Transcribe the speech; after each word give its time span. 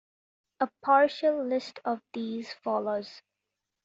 A 0.59 0.67
partial 0.81 1.45
list 1.45 1.79
of 1.85 2.01
these 2.11 2.51
follows. 2.53 3.21